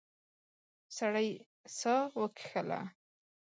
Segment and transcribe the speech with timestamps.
[0.97, 1.27] سړی
[1.77, 2.81] ساه وکیښله.